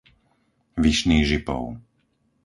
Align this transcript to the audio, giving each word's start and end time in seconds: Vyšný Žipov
Vyšný 0.83 1.17
Žipov 1.29 1.63